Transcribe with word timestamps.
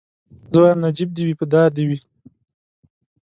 زه 0.51 0.57
وايم 0.61 0.79
نجيب 0.85 1.09
دي 1.15 1.21
وي 1.27 1.35
په 1.39 1.45
دار 1.53 1.69
دي 1.77 1.83
وي 1.89 1.97